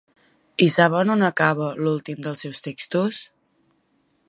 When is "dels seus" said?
2.27-2.65